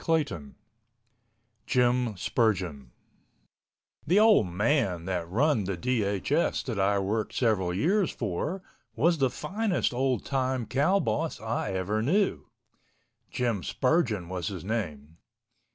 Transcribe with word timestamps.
CHAPTER 0.03 0.35
IX 0.37 0.45
JIM 1.67 2.17
SPURGEON 2.17 2.89
The 4.07 4.19
old 4.19 4.47
man 4.47 5.05
that 5.05 5.29
run 5.29 5.65
the 5.65 5.77
DHS 5.77 6.65
that 6.65 6.79
I 6.79 6.97
worked 6.97 7.35
several 7.35 7.71
years 7.71 8.09
for 8.09 8.63
was 8.95 9.19
the 9.19 9.29
finest 9.29 9.93
old 9.93 10.25
tune 10.25 10.65
cow 10.65 10.99
boss 10.99 11.39
I 11.39 11.73
ever 11.73 12.01
knew. 12.01 12.47
Jim 13.29 13.61
Spurgeon 13.61 14.27
was 14.27 14.47
his 14.47 14.65
name. 14.65 15.17